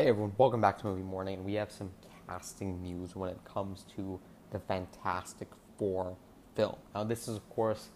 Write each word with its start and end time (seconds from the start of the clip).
Hey 0.00 0.08
everyone, 0.08 0.32
welcome 0.38 0.62
back 0.62 0.78
to 0.78 0.86
Movie 0.86 1.02
Morning. 1.02 1.44
We 1.44 1.52
have 1.56 1.70
some 1.70 1.90
casting 2.26 2.82
news 2.82 3.14
when 3.14 3.28
it 3.28 3.44
comes 3.44 3.84
to 3.96 4.18
the 4.50 4.58
Fantastic 4.58 5.48
Four 5.76 6.16
film. 6.54 6.76
Now, 6.94 7.04
this 7.04 7.28
is, 7.28 7.36
of 7.36 7.46
course, 7.50 7.90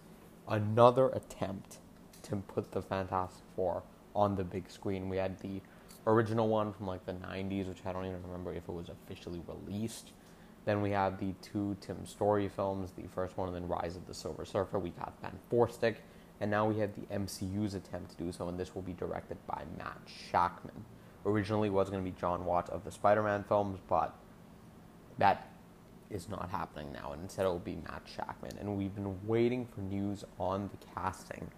another 0.46 1.08
attempt 1.08 1.78
to 2.24 2.36
put 2.36 2.72
the 2.72 2.82
Fantastic 2.82 3.42
Four 3.56 3.84
on 4.14 4.36
the 4.36 4.44
big 4.44 4.70
screen. 4.70 5.08
We 5.08 5.16
had 5.16 5.40
the 5.40 5.62
original 6.06 6.46
one 6.46 6.74
from 6.74 6.86
like 6.86 7.06
the 7.06 7.14
90s, 7.14 7.68
which 7.68 7.78
I 7.86 7.92
don't 7.94 8.04
even 8.04 8.22
remember 8.22 8.52
if 8.52 8.68
it 8.68 8.72
was 8.72 8.90
officially 8.90 9.40
released. 9.48 10.10
Then 10.66 10.82
we 10.82 10.90
have 10.90 11.18
the 11.18 11.32
two 11.40 11.74
Tim 11.80 12.04
Story 12.04 12.50
films, 12.50 12.92
the 12.94 13.08
first 13.08 13.38
one 13.38 13.48
and 13.48 13.56
then 13.56 13.66
Rise 13.66 13.96
of 13.96 14.06
the 14.06 14.12
Silver 14.12 14.44
Surfer. 14.44 14.78
We 14.78 14.90
got 14.90 15.14
Van 15.22 15.38
Forstic. 15.50 15.96
And 16.38 16.50
now 16.50 16.66
we 16.66 16.80
have 16.80 16.90
the 16.96 17.06
MCU's 17.14 17.72
attempt 17.72 18.10
to 18.10 18.24
do 18.24 18.30
so, 18.30 18.46
and 18.48 18.60
this 18.60 18.74
will 18.74 18.82
be 18.82 18.92
directed 18.92 19.38
by 19.46 19.62
Matt 19.78 20.02
Shakman 20.06 20.82
originally 21.26 21.70
was 21.70 21.90
going 21.90 22.04
to 22.04 22.10
be 22.10 22.16
Jon 22.18 22.44
Watts 22.44 22.70
of 22.70 22.84
the 22.84 22.90
Spider-Man 22.90 23.44
films, 23.44 23.78
but 23.88 24.14
that 25.18 25.48
is 26.10 26.28
not 26.28 26.50
happening 26.50 26.92
now, 26.92 27.12
and 27.12 27.22
instead 27.22 27.46
it 27.46 27.48
will 27.48 27.58
be 27.58 27.76
Matt 27.88 28.02
Shakman. 28.06 28.60
And 28.60 28.76
we've 28.76 28.94
been 28.94 29.16
waiting 29.26 29.66
for 29.66 29.80
news 29.80 30.24
on 30.38 30.70
the 30.70 30.86
casting 30.94 31.50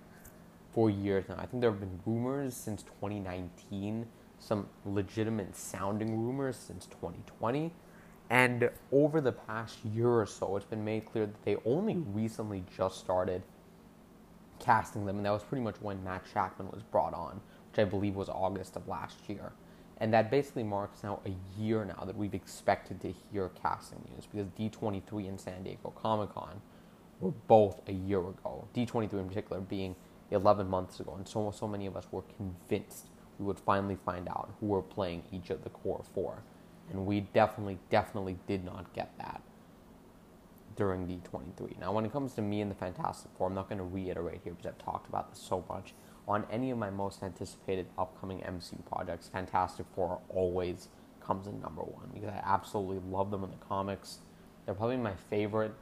for 0.73 0.91
years 0.91 1.25
now. 1.29 1.37
I 1.39 1.47
think 1.47 1.61
there 1.61 1.71
have 1.71 1.81
been 1.81 2.01
rumors 2.07 2.55
since 2.55 2.83
2019, 2.83 4.07
some 4.39 4.69
legitimate 4.85 5.57
sounding 5.57 6.23
rumors 6.23 6.57
since 6.57 6.87
2020. 6.87 7.73
And 8.29 8.71
over 8.93 9.21
the 9.21 9.33
past 9.33 9.85
year 9.85 10.09
or 10.09 10.27
so, 10.27 10.57
it's 10.57 10.67
been 10.67 10.85
made 10.85 11.07
clear 11.07 11.27
that 11.27 11.45
they 11.45 11.57
only 11.65 11.97
recently 11.97 12.65
just 12.77 12.99
started 12.99 13.43
casting 14.59 15.07
them, 15.07 15.17
and 15.17 15.27
that 15.27 15.31
was 15.31 15.43
pretty 15.43 15.63
much 15.63 15.77
when 15.81 16.03
Matt 16.03 16.25
Shakman 16.33 16.73
was 16.73 16.83
brought 16.83 17.15
on 17.15 17.41
which 17.77 17.87
I 17.87 17.89
believe 17.89 18.15
was 18.15 18.29
August 18.29 18.77
of 18.77 18.89
last 18.89 19.29
year. 19.29 19.53
And 19.99 20.13
that 20.13 20.31
basically 20.31 20.63
marks 20.63 21.03
now 21.03 21.21
a 21.27 21.61
year 21.61 21.85
now 21.85 22.05
that 22.05 22.17
we've 22.17 22.35
expected 22.35 23.01
to 23.03 23.13
hear 23.33 23.51
casting 23.63 24.03
news 24.13 24.27
because 24.27 24.47
D23 24.59 25.29
and 25.29 25.41
San 25.41 25.63
Diego 25.63 25.91
Comic 25.91 26.35
Con 26.35 26.61
were 27.21 27.33
both 27.47 27.81
a 27.89 27.93
year 27.93 28.21
ago. 28.21 28.67
D23 28.75 29.13
in 29.13 29.29
particular 29.29 29.61
being 29.61 29.95
11 30.31 30.69
months 30.69 31.01
ago, 31.01 31.15
and 31.17 31.27
so 31.27 31.51
so 31.51 31.69
many 31.69 31.87
of 31.87 31.97
us 31.97 32.07
were 32.11 32.25
convinced 32.37 33.07
we 33.39 33.47
would 33.47 33.61
finally 33.61 33.97
find 34.05 34.29
out 34.29 34.51
who 34.61 34.67
were 34.67 34.83
playing 34.83 35.23
each 35.31 35.51
of 35.51 35.63
the 35.63 35.71
core 35.71 36.03
four, 36.15 36.43
and 36.91 37.07
we 37.07 37.21
definitely 37.21 37.79
definitely 37.91 38.37
did 38.47 38.65
not 38.65 38.93
get 38.93 39.17
that 39.19 39.41
during 40.77 41.07
D23. 41.07 41.79
Now, 41.81 41.93
when 41.93 42.05
it 42.05 42.13
comes 42.13 42.35
to 42.35 42.43
me 42.43 42.61
and 42.61 42.71
the 42.71 42.75
Fantastic 42.75 43.31
Four, 43.39 43.49
I'm 43.49 43.55
not 43.55 43.69
going 43.69 43.79
to 43.79 43.85
reiterate 43.85 44.41
here 44.45 44.53
because 44.53 44.67
I've 44.67 44.85
talked 44.85 45.09
about 45.09 45.31
this 45.31 45.41
so 45.41 45.65
much 45.71 45.95
on 46.29 46.45
any 46.51 46.71
of 46.71 46.79
my 46.79 46.91
most 46.91 47.23
anticipated 47.23 47.87
upcoming 47.99 48.41
MCU 48.41 48.85
projects, 48.87 49.29
Fantastic 49.29 49.87
Four 49.95 50.21
always 50.29 50.89
comes 51.21 51.47
in 51.47 51.61
number 51.61 51.83
one 51.83 52.09
because 52.13 52.29
I 52.29 52.43
absolutely 52.45 53.01
love 53.11 53.31
them 53.31 53.45
in 53.45 53.51
the 53.51 53.57
comics. 53.69 54.19
They're 54.65 54.75
probably 54.75 54.97
my 54.97 55.15
favorite 55.31 55.73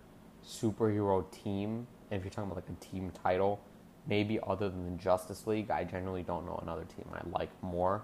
superhero 0.47 1.31
team. 1.31 1.87
And 2.11 2.19
if 2.19 2.25
you're 2.25 2.31
talking 2.31 2.51
about 2.51 2.57
like 2.57 2.69
a 2.69 2.85
team 2.85 3.11
title, 3.23 3.61
maybe 4.07 4.39
other 4.47 4.69
than 4.69 4.85
the 4.85 5.03
Justice 5.03 5.47
League, 5.47 5.71
I 5.71 5.85
generally 5.85 6.23
don't 6.23 6.45
know 6.45 6.59
another 6.63 6.85
team 6.85 7.07
I 7.13 7.21
like 7.39 7.51
more. 7.63 8.03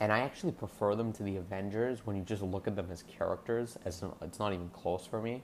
And 0.00 0.12
I 0.12 0.20
actually 0.20 0.52
prefer 0.52 0.94
them 0.94 1.12
to 1.14 1.22
the 1.22 1.36
Avengers 1.36 2.00
when 2.04 2.16
you 2.16 2.22
just 2.22 2.42
look 2.42 2.66
at 2.66 2.76
them 2.76 2.88
as 2.90 3.02
characters. 3.04 3.78
As 3.84 4.02
it's 4.22 4.38
not 4.38 4.52
even 4.52 4.68
close 4.70 5.06
for 5.06 5.20
me. 5.20 5.42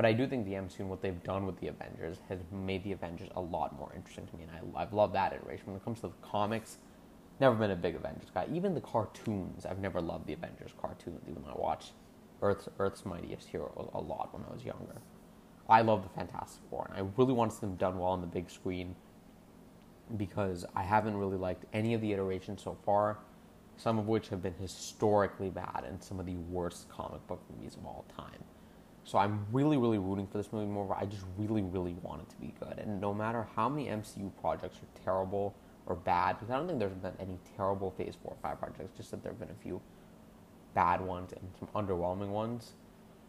But 0.00 0.06
I 0.06 0.14
do 0.14 0.26
think 0.26 0.46
the 0.46 0.52
MCU 0.52 0.78
and 0.78 0.88
what 0.88 1.02
they've 1.02 1.22
done 1.24 1.44
with 1.44 1.60
the 1.60 1.66
Avengers 1.66 2.20
has 2.30 2.38
made 2.50 2.82
the 2.84 2.92
Avengers 2.92 3.28
a 3.36 3.40
lot 3.42 3.78
more 3.78 3.92
interesting 3.94 4.26
to 4.28 4.36
me, 4.38 4.44
and 4.44 4.74
I, 4.74 4.80
I've 4.80 4.94
loved 4.94 5.14
that 5.14 5.34
iteration. 5.34 5.66
When 5.66 5.76
it 5.76 5.84
comes 5.84 6.00
to 6.00 6.06
the 6.06 6.14
comics, 6.22 6.78
never 7.38 7.54
been 7.54 7.70
a 7.70 7.76
big 7.76 7.96
Avengers 7.96 8.30
guy. 8.32 8.46
Even 8.50 8.72
the 8.72 8.80
cartoons, 8.80 9.66
I've 9.66 9.78
never 9.78 10.00
loved 10.00 10.26
the 10.26 10.32
Avengers 10.32 10.70
cartoons, 10.80 11.20
even 11.28 11.42
though 11.42 11.50
I 11.50 11.60
watched 11.60 11.92
Earth's, 12.40 12.66
Earth's 12.78 13.04
Mightiest 13.04 13.50
Hero 13.50 13.90
a 13.92 14.00
lot 14.00 14.32
when 14.32 14.42
I 14.48 14.54
was 14.54 14.64
younger. 14.64 15.02
I 15.68 15.82
love 15.82 16.02
the 16.02 16.08
Fantastic 16.08 16.62
Four, 16.70 16.86
and 16.88 16.96
I 16.96 17.06
really 17.18 17.34
want 17.34 17.50
to 17.50 17.56
see 17.58 17.66
them 17.66 17.76
done 17.76 17.98
well 17.98 18.12
on 18.12 18.22
the 18.22 18.26
big 18.26 18.48
screen 18.48 18.96
because 20.16 20.64
I 20.74 20.82
haven't 20.82 21.18
really 21.18 21.36
liked 21.36 21.66
any 21.74 21.92
of 21.92 22.00
the 22.00 22.14
iterations 22.14 22.62
so 22.62 22.78
far, 22.86 23.18
some 23.76 23.98
of 23.98 24.08
which 24.08 24.30
have 24.30 24.42
been 24.42 24.54
historically 24.54 25.50
bad 25.50 25.84
and 25.86 26.02
some 26.02 26.18
of 26.18 26.24
the 26.24 26.36
worst 26.36 26.88
comic 26.88 27.26
book 27.26 27.42
movies 27.54 27.76
of 27.76 27.84
all 27.84 28.06
time. 28.16 28.42
So 29.10 29.18
I'm 29.18 29.44
really, 29.50 29.76
really 29.76 29.98
rooting 29.98 30.28
for 30.28 30.38
this 30.38 30.52
movie 30.52 30.70
more. 30.70 30.96
I 30.96 31.04
just 31.04 31.24
really, 31.36 31.62
really 31.62 31.94
want 31.94 32.22
it 32.22 32.30
to 32.30 32.36
be 32.36 32.54
good. 32.60 32.78
And 32.78 33.00
no 33.00 33.12
matter 33.12 33.44
how 33.56 33.68
many 33.68 33.88
MCU 33.88 34.30
projects 34.40 34.76
are 34.76 35.02
terrible 35.02 35.52
or 35.86 35.96
bad, 35.96 36.38
because 36.38 36.48
I 36.48 36.56
don't 36.56 36.68
think 36.68 36.78
there's 36.78 36.92
been 36.92 37.14
any 37.18 37.36
terrible 37.56 37.90
Phase 37.90 38.14
4 38.22 38.30
or 38.30 38.36
5 38.40 38.60
projects, 38.60 38.96
just 38.96 39.10
that 39.10 39.24
there 39.24 39.32
have 39.32 39.40
been 39.40 39.50
a 39.50 39.62
few 39.64 39.80
bad 40.74 41.00
ones 41.00 41.32
and 41.32 41.42
some 41.58 41.66
underwhelming 41.74 42.28
ones, 42.28 42.74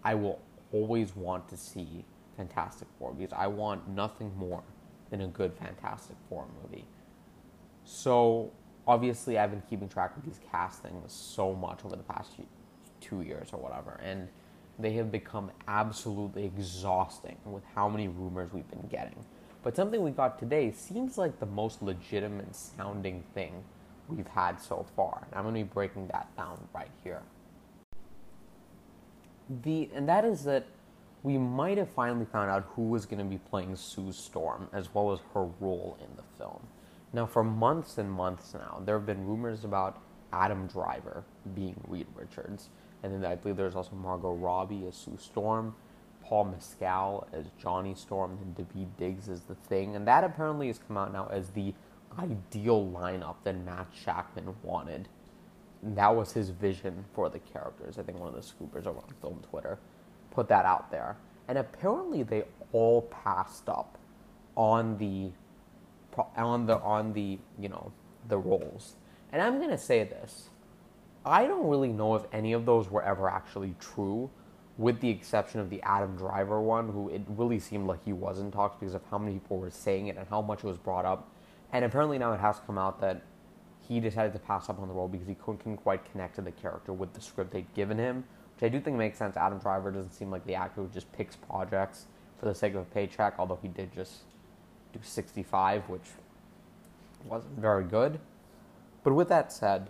I 0.03 0.13
will 0.13 0.39
always 0.71 1.15
want 1.15 1.49
to 1.49 1.57
see 1.57 2.05
Fantastic 2.37 2.87
Four 2.99 3.13
because 3.13 3.33
I 3.33 3.47
want 3.47 3.87
nothing 3.87 4.31
more 4.37 4.61
than 5.09 5.21
a 5.21 5.27
good 5.27 5.51
Fantastic 5.51 6.15
Four 6.29 6.45
movie. 6.61 6.85
So 7.85 8.51
obviously, 8.85 9.39
I've 9.39 9.49
been 9.49 9.63
keeping 9.67 9.89
track 9.89 10.15
of 10.15 10.23
these 10.23 10.39
castings 10.51 11.11
so 11.11 11.55
much 11.55 11.79
over 11.83 11.95
the 11.95 12.03
past 12.03 12.33
two 12.99 13.21
years 13.23 13.49
or 13.51 13.59
whatever, 13.59 13.99
and 14.03 14.27
they 14.81 14.93
have 14.93 15.11
become 15.11 15.51
absolutely 15.67 16.45
exhausting 16.45 17.37
with 17.45 17.63
how 17.75 17.87
many 17.87 18.07
rumors 18.07 18.51
we've 18.53 18.69
been 18.69 18.87
getting. 18.89 19.23
But 19.63 19.75
something 19.75 20.01
we 20.01 20.11
got 20.11 20.39
today 20.39 20.71
seems 20.71 21.17
like 21.17 21.39
the 21.39 21.45
most 21.45 21.81
legitimate 21.83 22.55
sounding 22.55 23.23
thing 23.33 23.63
we've 24.07 24.27
had 24.27 24.59
so 24.59 24.85
far. 24.95 25.27
And 25.29 25.35
I'm 25.35 25.43
going 25.43 25.55
to 25.55 25.63
be 25.63 25.73
breaking 25.73 26.07
that 26.07 26.35
down 26.35 26.67
right 26.73 26.89
here. 27.03 27.21
The 29.63 29.89
and 29.93 30.07
that 30.07 30.23
is 30.23 30.43
that 30.45 30.65
we 31.23 31.37
might 31.37 31.77
have 31.77 31.89
finally 31.89 32.25
found 32.25 32.49
out 32.49 32.65
who 32.75 32.83
was 32.83 33.05
going 33.05 33.19
to 33.19 33.25
be 33.25 33.37
playing 33.37 33.75
Sue 33.75 34.11
Storm 34.11 34.67
as 34.73 34.93
well 34.93 35.11
as 35.11 35.19
her 35.33 35.45
role 35.59 35.97
in 35.99 36.15
the 36.15 36.23
film. 36.37 36.61
Now, 37.13 37.25
for 37.25 37.43
months 37.43 37.97
and 37.97 38.11
months 38.11 38.53
now, 38.53 38.81
there 38.85 38.97
have 38.97 39.05
been 39.05 39.25
rumors 39.27 39.65
about 39.65 40.01
Adam 40.31 40.67
Driver 40.67 41.23
being 41.53 41.75
Reed 41.87 42.07
Richards. 42.15 42.69
And 43.03 43.13
then 43.13 43.29
I 43.29 43.35
believe 43.35 43.57
there's 43.57 43.75
also 43.75 43.95
Margot 43.95 44.33
Robbie 44.33 44.85
as 44.87 44.95
Sue 44.95 45.17
Storm, 45.19 45.75
Paul 46.23 46.45
Mescal 46.45 47.27
as 47.33 47.45
Johnny 47.59 47.95
Storm, 47.95 48.37
and 48.41 48.55
Daveed 48.55 48.89
Diggs 48.97 49.27
as 49.27 49.41
the 49.41 49.55
Thing. 49.55 49.95
And 49.95 50.07
that 50.07 50.23
apparently 50.23 50.67
has 50.67 50.79
come 50.79 50.97
out 50.97 51.11
now 51.11 51.27
as 51.31 51.49
the 51.49 51.73
ideal 52.19 52.85
lineup 52.85 53.35
that 53.43 53.57
Matt 53.57 53.87
Shakman 53.93 54.53
wanted. 54.63 55.07
And 55.81 55.97
that 55.97 56.15
was 56.15 56.33
his 56.33 56.49
vision 56.49 57.05
for 57.13 57.29
the 57.29 57.39
characters. 57.39 57.97
I 57.97 58.03
think 58.03 58.19
one 58.19 58.29
of 58.29 58.35
the 58.35 58.41
scoopers 58.41 58.85
over 58.85 58.99
on 58.99 59.13
Film 59.21 59.41
Twitter 59.49 59.79
put 60.29 60.47
that 60.49 60.65
out 60.65 60.91
there. 60.91 61.17
And 61.47 61.57
apparently 61.57 62.23
they 62.23 62.43
all 62.71 63.01
passed 63.03 63.67
up 63.67 63.97
on 64.55 64.97
the 64.97 65.31
on 66.35 66.65
the 66.65 66.77
on 66.79 67.13
the 67.13 67.39
you 67.59 67.69
know 67.69 67.91
the 68.27 68.37
roles. 68.37 68.95
And 69.31 69.41
I'm 69.41 69.59
gonna 69.59 69.77
say 69.77 70.03
this 70.03 70.50
I 71.25 71.45
don't 71.45 71.67
really 71.67 71.89
know 71.89 72.15
if 72.15 72.23
any 72.31 72.53
of 72.53 72.65
those 72.65 72.89
were 72.89 73.03
ever 73.03 73.29
actually 73.29 73.75
true, 73.79 74.29
with 74.77 74.99
the 75.01 75.09
exception 75.09 75.59
of 75.59 75.69
the 75.69 75.81
Adam 75.83 76.15
Driver 76.15 76.59
one, 76.59 76.89
who 76.89 77.09
it 77.09 77.21
really 77.27 77.59
seemed 77.59 77.87
like 77.87 78.03
he 78.03 78.13
was 78.13 78.39
in 78.39 78.51
talks 78.51 78.77
because 78.79 78.95
of 78.95 79.01
how 79.11 79.19
many 79.19 79.33
people 79.33 79.57
were 79.57 79.69
saying 79.69 80.07
it 80.07 80.17
and 80.17 80.27
how 80.29 80.41
much 80.41 80.59
it 80.59 80.67
was 80.67 80.77
brought 80.77 81.05
up. 81.05 81.29
And 81.71 81.85
apparently 81.85 82.17
now 82.17 82.33
it 82.33 82.39
has 82.39 82.59
come 82.65 82.77
out 82.77 82.99
that 83.01 83.21
he 83.87 83.99
decided 83.99 84.33
to 84.33 84.39
pass 84.39 84.69
up 84.69 84.79
on 84.79 84.87
the 84.87 84.93
role 84.93 85.07
because 85.07 85.27
he 85.27 85.35
couldn't 85.35 85.77
quite 85.77 86.09
connect 86.11 86.35
to 86.35 86.41
the 86.41 86.51
character 86.51 86.93
with 86.93 87.13
the 87.13 87.21
script 87.21 87.51
they'd 87.51 87.71
given 87.73 87.97
him, 87.97 88.23
which 88.55 88.63
I 88.63 88.69
do 88.69 88.79
think 88.79 88.97
makes 88.97 89.17
sense. 89.17 89.37
Adam 89.37 89.59
Driver 89.59 89.91
doesn't 89.91 90.13
seem 90.13 90.31
like 90.31 90.45
the 90.45 90.55
actor 90.55 90.81
who 90.81 90.87
just 90.87 91.11
picks 91.11 91.35
projects 91.35 92.07
for 92.39 92.45
the 92.45 92.55
sake 92.55 92.73
of 92.73 92.81
a 92.81 92.85
paycheck, 92.85 93.35
although 93.37 93.59
he 93.61 93.67
did 93.67 93.93
just 93.93 94.21
do 94.93 94.99
65, 95.03 95.87
which 95.89 96.09
wasn't 97.25 97.59
very 97.59 97.83
good. 97.83 98.19
But 99.03 99.13
with 99.13 99.29
that 99.29 99.51
said, 99.51 99.89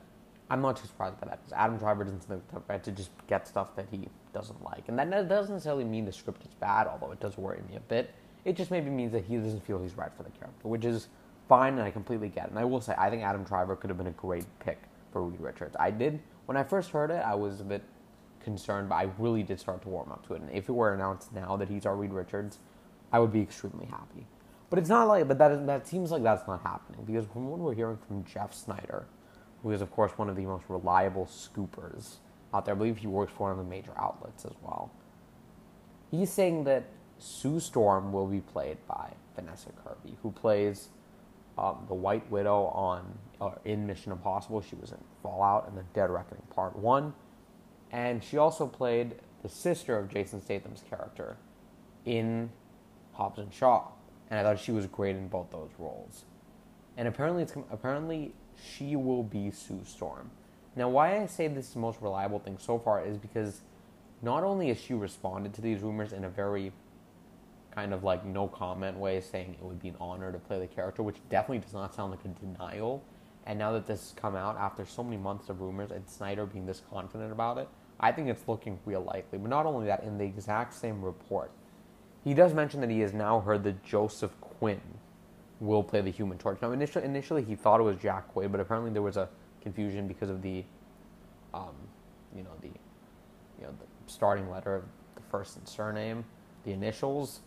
I'm 0.52 0.62
not 0.62 0.76
too 0.76 0.86
surprised 0.86 1.18
by 1.22 1.28
that 1.28 1.40
because 1.40 1.54
Adam 1.54 1.78
Driver 1.78 2.04
doesn't 2.04 2.28
seem 2.28 2.42
like 2.68 2.84
to 2.84 2.92
just 2.92 3.12
get 3.28 3.48
stuff 3.48 3.74
that 3.78 3.86
he 3.90 4.10
doesn't 4.34 4.62
like, 4.66 4.84
and 4.90 5.00
that 5.00 5.30
doesn't 5.30 5.54
necessarily 5.54 5.86
mean 5.86 6.04
the 6.04 6.12
script 6.12 6.44
is 6.44 6.54
bad, 6.56 6.88
although 6.88 7.14
it 7.14 7.22
does 7.22 7.38
worry 7.38 7.62
me 7.70 7.78
a 7.78 7.80
bit. 7.80 8.14
It 8.44 8.58
just 8.58 8.70
maybe 8.70 8.90
means 8.90 9.14
that 9.14 9.24
he 9.24 9.38
doesn't 9.38 9.66
feel 9.66 9.82
he's 9.82 9.96
right 9.96 10.12
for 10.16 10.24
the 10.24 10.30
character, 10.32 10.68
which 10.68 10.84
is 10.84 11.08
fine, 11.48 11.76
and 11.76 11.84
I 11.84 11.90
completely 11.90 12.28
get 12.28 12.48
it. 12.48 12.50
And 12.50 12.60
I 12.60 12.66
will 12.66 12.82
say, 12.82 12.94
I 12.98 13.10
think 13.10 13.24
Adam 13.24 13.44
Driver 13.46 13.78
could 13.78 13.90
have 13.90 13.98
been 13.98 14.08
a 14.08 14.12
great 14.12 14.46
pick 14.60 14.78
for 15.14 15.24
Reed 15.24 15.40
Richards. 15.40 15.78
I 15.80 15.90
did 15.90 16.20
when 16.48 16.58
I 16.58 16.64
first 16.64 16.90
heard 16.90 17.12
it, 17.12 17.24
I 17.26 17.34
was 17.34 17.62
a 17.62 17.64
bit 17.64 17.82
concerned, 18.44 18.90
but 18.90 18.96
I 18.96 19.10
really 19.20 19.44
did 19.44 19.58
start 19.58 19.82
to 19.84 19.90
warm 19.90 20.12
up 20.12 20.28
to 20.28 20.34
it. 20.34 20.42
And 20.42 20.52
if 20.52 20.68
it 20.68 20.74
were 20.74 20.94
announced 20.94 21.32
now 21.32 21.56
that 21.56 21.70
he's 21.70 21.86
our 21.86 21.96
Reed 21.96 22.12
Richards, 22.12 22.60
I 23.14 23.20
would 23.20 23.32
be 23.32 23.42
extremely 23.42 23.86
happy. 23.86 24.28
But 24.70 24.80
it's 24.80 24.90
not 24.90 25.08
like, 25.08 25.30
but 25.30 25.38
that 25.38 25.66
that 25.68 25.88
seems 25.88 26.12
like 26.12 26.24
that's 26.24 26.46
not 26.46 26.62
happening 26.62 27.06
because 27.06 27.26
from 27.26 27.50
what 27.50 27.60
we're 27.60 27.74
hearing 27.74 27.98
from 28.06 28.26
Jeff 28.26 28.54
Sneider 28.54 29.06
who 29.64 29.72
is, 29.72 29.82
of 29.82 29.92
course, 29.92 30.12
one 30.18 30.30
of 30.30 30.36
the 30.36 30.46
most 30.46 30.66
reliable 30.70 31.26
scoopers 31.26 32.16
out 32.54 32.66
there. 32.66 32.76
I 32.76 32.78
believe 32.78 32.98
he 32.98 33.08
works 33.08 33.32
for 33.36 33.50
one 33.50 33.52
of 33.52 33.58
the 33.58 33.70
major 33.70 33.94
outlets 33.98 34.46
as 34.46 34.54
well. 34.62 34.92
He's 36.10 36.32
saying 36.32 36.66
that 36.66 36.86
Sue 37.20 37.60
Storm 37.60 38.12
will 38.12 38.28
be 38.28 38.42
played 38.42 38.78
by 38.88 39.14
Vanessa 39.36 39.70
Kirby, 39.84 40.18
who 40.24 40.32
plays 40.32 40.90
um, 41.58 41.86
the 41.88 41.94
White 41.94 42.30
Widow 42.32 42.66
on 42.66 43.18
uh, 43.40 43.52
in 43.64 43.86
Mission 43.86 44.12
Impossible. 44.12 44.62
She 44.62 44.76
was 44.76 44.92
in 44.92 44.98
Fallout 45.22 45.68
and 45.68 45.78
the 45.78 45.84
Dead 45.94 46.10
Reckoning 46.10 46.44
Part 46.54 46.76
One, 46.76 47.14
and 47.92 48.24
she 48.24 48.38
also 48.38 48.66
played 48.68 49.16
the 49.44 49.50
sister 49.50 49.98
of 49.98 50.10
Jason 50.10 50.42
Statham's 50.42 50.84
character 50.90 51.38
in 52.06 52.50
Hobbs 53.14 53.40
and 53.40 53.54
Shaw, 53.54 53.88
and 54.30 54.40
I 54.40 54.44
thought 54.44 54.60
she 54.60 54.72
was 54.72 54.88
great 54.88 55.16
in 55.16 55.28
both 55.28 55.52
those 55.52 55.70
roles. 55.78 56.26
And 56.98 57.08
apparently, 57.08 57.44
it's 57.44 57.54
apparently 57.72 58.34
she 58.56 58.96
will 58.96 59.24
be 59.24 59.52
Sue 59.52 59.82
Storm. 59.86 60.32
Now, 60.76 60.90
why 60.90 61.22
I 61.22 61.26
say 61.26 61.48
this 61.48 61.68
is 61.68 61.74
the 61.74 61.80
most 61.80 62.02
reliable 62.02 62.40
thing 62.40 62.58
so 62.58 62.80
far 62.80 63.04
is 63.04 63.18
because 63.18 63.62
not 64.22 64.44
only 64.44 64.70
has 64.70 64.80
she 64.80 64.94
responded 64.94 65.54
to 65.56 65.62
these 65.62 65.82
rumors 65.82 66.14
in 66.14 66.24
a 66.24 66.30
very 66.30 66.72
kind 67.72 67.94
of 67.94 68.04
like 68.04 68.26
no 68.26 68.48
comment 68.48 68.98
way, 68.98 69.22
saying 69.22 69.56
it 69.60 69.64
would 69.64 69.82
be 69.82 69.90
an 69.90 69.96
honor 70.00 70.32
to 70.32 70.38
play 70.38 70.60
the 70.60 70.68
character, 70.68 71.04
which 71.04 71.18
definitely 71.30 71.60
does 71.60 71.74
not 71.74 71.94
sound 71.96 72.12
like 72.12 72.24
a 72.26 72.28
denial. 72.28 73.04
And 73.46 73.58
now 73.58 73.72
that 73.72 73.88
this 73.88 74.02
has 74.02 74.14
come 74.16 74.36
out 74.36 74.58
after 74.58 74.86
so 74.86 75.04
many 75.04 75.18
months 75.18 75.50
of 75.50 75.62
rumors 75.62 75.92
and 75.92 76.08
Sneider 76.08 76.46
being 76.46 76.66
this 76.66 76.82
confident 76.92 77.32
about 77.32 77.58
it, 77.58 77.68
I 78.00 78.12
think 78.12 78.30
it's 78.30 78.48
looking 78.48 78.80
real 78.86 79.02
likely. 79.02 79.40
But 79.40 79.50
not 79.50 79.66
only 79.66 79.88
that, 79.88 80.04
in 80.04 80.18
the 80.18 80.26
exact 80.26 80.74
same 80.74 81.02
report, 81.02 81.52
he 82.24 82.34
does 82.34 82.54
mention 82.54 82.82
that 82.82 82.90
he 82.90 83.00
has 83.00 83.14
now 83.14 83.40
heard 83.40 83.64
that 83.64 83.84
Joseph 83.84 84.40
Quinn 84.42 84.82
will 85.62 85.84
play 85.84 86.02
the 86.02 86.10
Human 86.12 86.38
Torch. 86.38 86.60
Now, 86.62 86.72
initially, 86.72 87.06
initially 87.06 87.44
he 87.44 87.56
thought 87.56 87.80
it 87.80 87.84
was 87.84 87.96
Jack 87.98 88.34
Quaid, 88.34 88.52
but 88.52 88.60
apparently 88.60 88.92
there 88.92 89.04
was 89.04 89.16
a 89.16 89.30
confusion 89.62 90.08
because 90.08 90.30
of 90.30 90.42
the, 90.42 90.66
um, 91.54 91.76
you 92.36 92.44
know, 92.44 92.50
the, 92.62 92.68
you 92.68 93.66
know, 93.66 93.70
the 93.70 94.12
starting 94.12 94.50
letter 94.50 94.76
of 94.76 94.84
the 95.16 95.22
first 95.30 95.58
and 95.58 95.68
surname, 95.68 96.26
the 96.66 96.72
initials, 96.72 97.42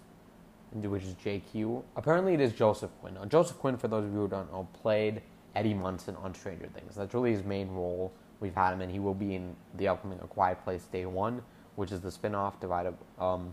which 0.72 1.02
is 1.02 1.14
JQ. 1.14 1.82
Apparently, 1.96 2.34
it 2.34 2.40
is 2.40 2.52
Joseph 2.52 2.90
Quinn. 3.00 3.14
Now, 3.14 3.24
Joseph 3.24 3.58
Quinn, 3.58 3.76
for 3.76 3.88
those 3.88 4.04
of 4.04 4.12
you 4.12 4.20
who 4.20 4.28
don't 4.28 4.50
know, 4.52 4.68
played 4.80 5.20
Eddie 5.56 5.74
Munson 5.74 6.16
on 6.16 6.34
Stranger 6.34 6.68
Things. 6.68 6.94
That's 6.94 7.14
really 7.14 7.32
his 7.32 7.44
main 7.44 7.68
role. 7.70 8.12
We've 8.40 8.54
had 8.54 8.72
him, 8.72 8.80
and 8.80 8.90
he 8.90 8.98
will 8.98 9.14
be 9.14 9.34
in 9.34 9.54
the 9.74 9.88
upcoming 9.88 10.18
A 10.22 10.26
Quiet 10.26 10.62
Place 10.64 10.84
Day 10.84 11.06
One, 11.06 11.42
which 11.76 11.92
is 11.92 12.00
the 12.00 12.10
spin-off 12.10 12.60
divided, 12.60 12.94
um, 13.18 13.52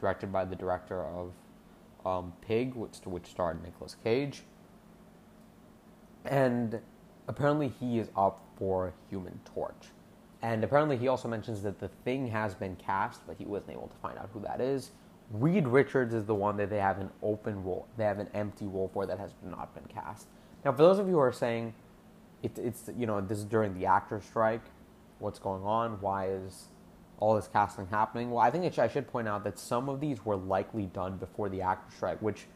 directed 0.00 0.32
by 0.32 0.44
the 0.44 0.56
director 0.56 1.02
of 1.04 1.32
um, 2.04 2.32
Pig, 2.40 2.74
which, 2.74 2.96
which 3.04 3.26
starred 3.26 3.62
Nicolas 3.62 3.96
Cage. 4.02 4.42
And 6.24 6.80
apparently, 7.28 7.72
he 7.80 7.98
is 7.98 8.10
up 8.16 8.40
for 8.56 8.92
Human 9.10 9.40
Torch. 9.54 9.88
And 10.42 10.64
apparently, 10.64 10.96
he 10.96 11.08
also 11.08 11.28
mentions 11.28 11.62
that 11.62 11.78
the 11.78 11.88
thing 12.04 12.26
has 12.28 12.54
been 12.54 12.76
cast, 12.76 13.26
but 13.26 13.36
he 13.36 13.44
wasn't 13.44 13.72
able 13.72 13.88
to 13.88 13.96
find 13.96 14.18
out 14.18 14.28
who 14.32 14.40
that 14.40 14.60
is. 14.60 14.90
Reed 15.30 15.66
Richards 15.66 16.14
is 16.14 16.24
the 16.24 16.34
one 16.34 16.56
that 16.58 16.68
they 16.68 16.78
have 16.78 16.98
an 16.98 17.10
open 17.22 17.62
role, 17.64 17.86
they 17.96 18.04
have 18.04 18.18
an 18.18 18.28
empty 18.34 18.66
role 18.66 18.90
for 18.92 19.06
that 19.06 19.18
has 19.18 19.32
not 19.42 19.74
been 19.74 19.84
cast. 19.86 20.26
Now, 20.64 20.72
for 20.72 20.78
those 20.78 20.98
of 20.98 21.06
you 21.06 21.14
who 21.14 21.20
are 21.20 21.32
saying 21.32 21.74
it, 22.42 22.58
it's 22.58 22.90
you 22.96 23.06
know 23.06 23.20
this 23.20 23.38
is 23.38 23.44
during 23.44 23.74
the 23.78 23.86
actor 23.86 24.20
strike, 24.20 24.64
what's 25.18 25.38
going 25.38 25.62
on? 25.62 26.00
Why 26.00 26.28
is 26.28 26.66
all 27.22 27.36
this 27.36 27.46
casting 27.46 27.86
happening? 27.86 28.32
Well, 28.32 28.40
I 28.40 28.50
think 28.50 28.64
it, 28.64 28.76
I 28.80 28.88
should 28.88 29.06
point 29.06 29.28
out 29.28 29.44
that 29.44 29.56
some 29.56 29.88
of 29.88 30.00
these 30.00 30.24
were 30.24 30.34
likely 30.34 30.86
done 30.86 31.18
before 31.18 31.48
the 31.48 31.62
actor 31.62 31.94
strike, 31.94 32.20
which 32.20 32.46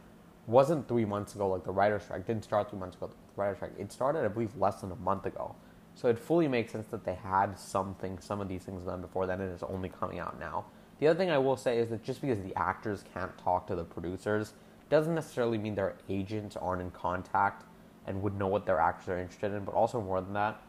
wasn't 0.49 0.89
three 0.89 1.05
months 1.05 1.37
ago 1.37 1.49
like 1.49 1.63
the 1.63 1.71
writer 1.71 2.01
strike. 2.01 2.27
Didn't 2.27 2.43
start 2.43 2.69
three 2.71 2.81
months 2.81 2.97
ago. 2.97 3.07
The 3.07 3.41
writer 3.41 3.55
strike. 3.55 3.73
It 3.79 3.93
started, 3.93 4.25
I 4.25 4.29
believe, 4.29 4.57
less 4.57 4.81
than 4.81 4.91
a 4.91 4.97
month 4.97 5.25
ago. 5.25 5.55
So 5.95 6.09
it 6.09 6.19
fully 6.19 6.49
makes 6.49 6.73
sense 6.73 6.89
that 6.89 7.05
they 7.05 7.15
had 7.15 7.57
something, 7.57 8.19
some 8.19 8.41
of 8.41 8.49
these 8.49 8.65
things 8.65 8.83
done 8.83 9.01
before 9.01 9.29
then, 9.29 9.41
and 9.41 9.53
it's 9.53 9.63
only 9.63 9.89
coming 9.89 10.19
out 10.19 10.41
now. 10.41 10.65
The 10.99 11.07
other 11.07 11.19
thing 11.19 11.31
I 11.31 11.39
will 11.39 11.57
say 11.57 11.79
is 11.79 11.89
that 11.91 12.03
just 12.03 12.21
because 12.21 12.41
the 12.41 12.55
actors 12.57 13.05
can't 13.15 13.39
talk 13.39 13.69
to 13.69 13.77
the 13.77 13.85
producers 13.85 14.55
doesn't 14.91 15.15
necessarily 15.15 15.59
mean 15.59 15.77
their 15.77 15.95
agents 16.09 16.57
aren't 16.57 16.83
in 16.83 16.91
contact 16.91 17.65
and 18.07 18.21
would 18.21 18.37
know 18.37 18.49
what 18.49 18.67
their 18.67 18.81
actors 18.81 19.09
are 19.11 19.19
interested 19.19 19.53
in. 19.53 19.65
But 19.65 19.77
also 19.77 20.01
more 20.01 20.21
than 20.21 20.33
that, 20.33 20.61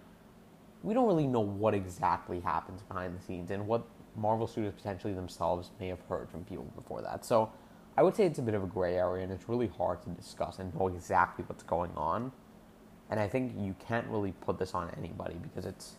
we 0.83 0.93
don't 0.93 1.07
really 1.07 1.27
know 1.27 1.39
what 1.39 1.73
exactly 1.73 2.39
happens 2.39 2.81
behind 2.83 3.17
the 3.17 3.21
scenes 3.21 3.51
and 3.51 3.67
what 3.67 3.85
Marvel 4.15 4.47
Studios 4.47 4.73
potentially 4.75 5.13
themselves 5.13 5.71
may 5.79 5.87
have 5.87 5.99
heard 6.09 6.29
from 6.29 6.43
people 6.43 6.65
before 6.75 7.01
that. 7.01 7.25
So 7.25 7.51
I 7.97 8.03
would 8.03 8.15
say 8.15 8.25
it's 8.25 8.39
a 8.39 8.43
bit 8.43 8.53
of 8.53 8.63
a 8.63 8.67
gray 8.67 8.95
area 8.95 9.23
and 9.23 9.31
it's 9.31 9.49
really 9.49 9.67
hard 9.67 10.01
to 10.03 10.09
discuss 10.09 10.59
and 10.59 10.73
know 10.75 10.87
exactly 10.87 11.43
what's 11.47 11.63
going 11.63 11.91
on. 11.95 12.31
And 13.09 13.19
I 13.19 13.27
think 13.27 13.53
you 13.57 13.75
can't 13.79 14.07
really 14.07 14.33
put 14.33 14.59
this 14.59 14.73
on 14.73 14.91
anybody 14.97 15.35
because 15.35 15.65
it's 15.65 15.95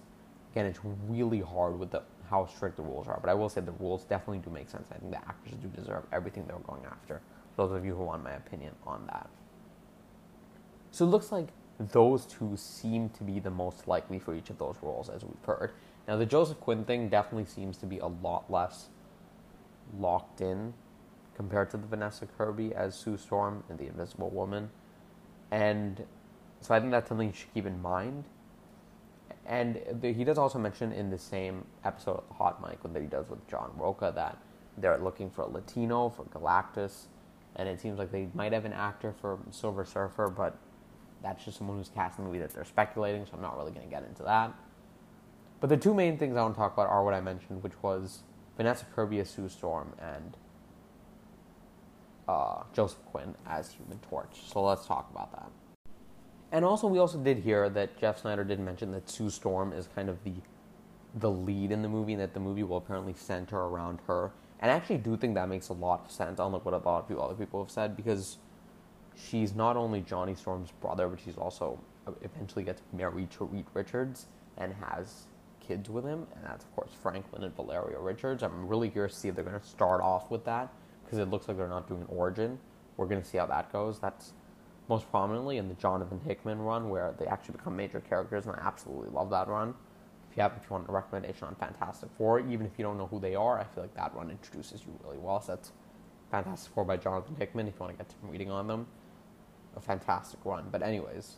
again 0.52 0.66
it's 0.66 0.80
really 1.08 1.40
hard 1.40 1.78
with 1.78 1.90
the 1.90 2.02
how 2.28 2.46
strict 2.46 2.76
the 2.76 2.82
rules 2.82 3.08
are. 3.08 3.18
But 3.20 3.30
I 3.30 3.34
will 3.34 3.48
say 3.48 3.60
the 3.62 3.72
rules 3.72 4.04
definitely 4.04 4.38
do 4.38 4.50
make 4.50 4.68
sense. 4.68 4.88
I 4.92 4.98
think 4.98 5.12
the 5.12 5.18
actors 5.18 5.54
do 5.62 5.68
deserve 5.68 6.04
everything 6.12 6.44
they're 6.46 6.58
going 6.58 6.84
after. 6.84 7.22
Those 7.56 7.72
of 7.72 7.84
you 7.84 7.94
who 7.94 8.04
want 8.04 8.22
my 8.22 8.32
opinion 8.32 8.74
on 8.86 9.06
that. 9.06 9.28
So 10.90 11.04
it 11.04 11.08
looks 11.08 11.32
like 11.32 11.48
those 11.78 12.26
two 12.26 12.56
seem 12.56 13.08
to 13.10 13.22
be 13.22 13.38
the 13.38 13.50
most 13.50 13.86
likely 13.86 14.18
for 14.18 14.34
each 14.34 14.50
of 14.50 14.58
those 14.58 14.76
roles, 14.82 15.08
as 15.08 15.24
we've 15.24 15.44
heard. 15.44 15.72
Now, 16.06 16.16
the 16.16 16.26
Joseph 16.26 16.58
Quinn 16.60 16.84
thing 16.84 17.08
definitely 17.08 17.44
seems 17.44 17.76
to 17.78 17.86
be 17.86 17.98
a 17.98 18.06
lot 18.06 18.50
less 18.50 18.88
locked 19.98 20.40
in 20.40 20.74
compared 21.34 21.70
to 21.70 21.76
the 21.76 21.86
Vanessa 21.86 22.26
Kirby 22.26 22.74
as 22.74 22.94
Sue 22.94 23.16
Storm 23.16 23.62
and 23.68 23.78
the 23.78 23.86
Invisible 23.86 24.30
Woman. 24.30 24.70
And 25.50 26.04
so 26.60 26.74
I 26.74 26.80
think 26.80 26.90
that's 26.90 27.08
something 27.08 27.28
you 27.28 27.34
should 27.34 27.54
keep 27.54 27.66
in 27.66 27.80
mind. 27.80 28.24
And 29.46 29.80
the, 30.00 30.12
he 30.12 30.24
does 30.24 30.36
also 30.36 30.58
mention 30.58 30.92
in 30.92 31.10
the 31.10 31.18
same 31.18 31.64
episode 31.84 32.18
of 32.18 32.28
the 32.28 32.34
Hot 32.34 32.60
Mic 32.60 32.82
that 32.92 33.00
he 33.00 33.06
does 33.06 33.30
with 33.30 33.46
John 33.48 33.70
Rocha 33.76 34.12
that 34.14 34.36
they're 34.76 34.98
looking 34.98 35.30
for 35.30 35.42
a 35.42 35.48
Latino 35.48 36.08
for 36.08 36.24
Galactus, 36.24 37.04
and 37.56 37.68
it 37.68 37.80
seems 37.80 37.98
like 37.98 38.12
they 38.12 38.28
might 38.34 38.52
have 38.52 38.64
an 38.64 38.72
actor 38.72 39.12
for 39.12 39.38
Silver 39.50 39.84
Surfer, 39.84 40.28
but 40.28 40.56
that's 41.22 41.44
just 41.44 41.58
someone 41.58 41.76
who's 41.76 41.88
casting 41.88 42.24
the 42.24 42.28
movie 42.28 42.40
that 42.40 42.54
they're 42.54 42.64
speculating, 42.64 43.24
so 43.24 43.32
I'm 43.34 43.42
not 43.42 43.56
really 43.56 43.72
going 43.72 43.86
to 43.86 43.90
get 43.90 44.04
into 44.04 44.22
that. 44.24 44.52
But 45.60 45.70
the 45.70 45.76
two 45.76 45.94
main 45.94 46.18
things 46.18 46.36
I 46.36 46.42
want 46.42 46.54
to 46.54 46.58
talk 46.58 46.72
about 46.72 46.88
are 46.88 47.04
what 47.04 47.14
I 47.14 47.20
mentioned, 47.20 47.62
which 47.62 47.72
was 47.82 48.20
Vanessa 48.56 48.86
Kirby 48.94 49.18
as 49.18 49.28
Sue 49.28 49.48
Storm 49.48 49.94
and 50.00 50.36
uh, 52.28 52.62
Joseph 52.72 53.04
Quinn 53.06 53.34
as 53.46 53.72
Human 53.72 53.98
Torch. 53.98 54.42
So 54.52 54.62
let's 54.62 54.86
talk 54.86 55.10
about 55.10 55.32
that. 55.32 55.50
And 56.52 56.64
also, 56.64 56.86
we 56.86 56.98
also 56.98 57.18
did 57.18 57.38
hear 57.38 57.68
that 57.70 57.98
Jeff 57.98 58.22
Sneider 58.22 58.44
did 58.44 58.60
mention 58.60 58.92
that 58.92 59.10
Sue 59.10 59.30
Storm 59.30 59.72
is 59.72 59.88
kind 59.94 60.08
of 60.08 60.22
the 60.24 60.32
the 61.14 61.30
lead 61.30 61.72
in 61.72 61.82
the 61.82 61.88
movie, 61.88 62.12
and 62.12 62.22
that 62.22 62.34
the 62.34 62.40
movie 62.40 62.62
will 62.62 62.76
apparently 62.76 63.14
center 63.14 63.56
around 63.58 63.98
her. 64.06 64.30
And 64.60 64.70
I 64.70 64.74
actually 64.74 64.98
do 64.98 65.16
think 65.16 65.34
that 65.34 65.48
makes 65.48 65.68
a 65.68 65.72
lot 65.72 66.04
of 66.04 66.10
sense, 66.10 66.38
unlike 66.38 66.64
what 66.64 66.74
a 66.74 66.78
lot 66.78 67.00
of 67.00 67.08
people, 67.08 67.24
other 67.24 67.34
people 67.34 67.62
have 67.62 67.70
said, 67.70 67.96
because 67.96 68.38
she's 69.18 69.54
not 69.54 69.76
only 69.76 70.00
Johnny 70.00 70.34
Storm's 70.34 70.70
brother, 70.80 71.08
but 71.08 71.18
she's 71.24 71.36
also 71.36 71.78
eventually 72.22 72.64
gets 72.64 72.82
married 72.92 73.30
to 73.32 73.44
Reed 73.44 73.66
Richards 73.74 74.26
and 74.56 74.72
has 74.74 75.26
kids 75.60 75.90
with 75.90 76.04
him, 76.04 76.26
and 76.34 76.44
that's 76.44 76.64
of 76.64 76.74
course 76.74 76.90
Franklin 77.02 77.44
and 77.44 77.54
Valeria 77.54 77.98
Richards. 77.98 78.42
I'm 78.42 78.66
really 78.66 78.88
curious 78.88 79.14
to 79.14 79.20
see 79.20 79.28
if 79.28 79.34
they're 79.34 79.44
going 79.44 79.60
to 79.60 79.66
start 79.66 80.00
off 80.00 80.30
with 80.30 80.44
that 80.44 80.72
because 81.04 81.18
it 81.18 81.28
looks 81.28 81.48
like 81.48 81.56
they're 81.56 81.68
not 81.68 81.88
doing 81.88 82.04
origin. 82.08 82.58
We're 82.96 83.06
going 83.06 83.22
to 83.22 83.28
see 83.28 83.38
how 83.38 83.46
that 83.46 83.72
goes. 83.72 83.98
That's 83.98 84.32
most 84.88 85.10
prominently 85.10 85.58
in 85.58 85.68
the 85.68 85.74
Jonathan 85.74 86.20
Hickman 86.26 86.58
run, 86.58 86.88
where 86.88 87.14
they 87.18 87.26
actually 87.26 87.52
become 87.52 87.76
major 87.76 88.00
characters, 88.00 88.46
and 88.46 88.56
I 88.56 88.60
absolutely 88.66 89.10
love 89.10 89.30
that 89.30 89.48
run. 89.48 89.74
If 90.30 90.36
you 90.36 90.42
have, 90.42 90.52
if 90.56 90.62
you 90.62 90.68
want 90.70 90.88
a 90.88 90.92
recommendation 90.92 91.46
on 91.46 91.54
Fantastic 91.56 92.08
Four, 92.16 92.40
even 92.40 92.66
if 92.66 92.72
you 92.78 92.84
don't 92.84 92.96
know 92.96 93.06
who 93.06 93.20
they 93.20 93.34
are, 93.34 93.58
I 93.58 93.64
feel 93.64 93.84
like 93.84 93.94
that 93.94 94.14
run 94.14 94.30
introduces 94.30 94.82
you 94.86 94.98
really 95.04 95.18
well. 95.18 95.40
So 95.40 95.54
that's 95.54 95.72
Fantastic 96.30 96.72
Four 96.72 96.84
by 96.84 96.96
Jonathan 96.96 97.36
Hickman. 97.38 97.68
If 97.68 97.74
you 97.74 97.80
want 97.80 97.98
to 97.98 98.04
get 98.04 98.10
some 98.10 98.30
reading 98.30 98.50
on 98.50 98.66
them, 98.66 98.86
a 99.78 99.80
fantastic 99.80 100.40
run. 100.44 100.66
But 100.70 100.82
anyways, 100.82 101.36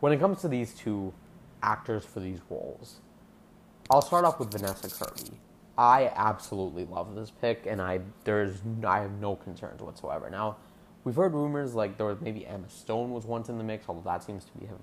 when 0.00 0.12
it 0.12 0.20
comes 0.20 0.40
to 0.42 0.48
these 0.48 0.74
two 0.74 1.14
actors 1.62 2.04
for 2.04 2.20
these 2.20 2.40
roles, 2.50 3.00
I'll 3.90 4.02
start 4.02 4.24
off 4.24 4.38
with 4.38 4.50
Vanessa 4.50 4.90
Kirby. 4.90 5.38
I 5.76 6.12
absolutely 6.14 6.84
love 6.84 7.14
this 7.14 7.30
pick, 7.30 7.66
and 7.66 7.80
I 7.80 8.00
there's 8.24 8.58
I 8.86 9.00
have 9.00 9.12
no 9.12 9.36
concerns 9.36 9.80
whatsoever. 9.80 10.30
Now, 10.30 10.56
we've 11.04 11.16
heard 11.16 11.34
rumors 11.34 11.74
like 11.74 11.96
there 11.96 12.06
was 12.06 12.20
maybe 12.20 12.46
Emma 12.46 12.68
Stone 12.68 13.12
was 13.12 13.24
once 13.24 13.48
in 13.48 13.58
the 13.58 13.64
mix, 13.64 13.86
although 13.88 14.08
that 14.08 14.22
seems 14.22 14.44
to 14.44 14.52
be 14.58 14.66
have 14.66 14.78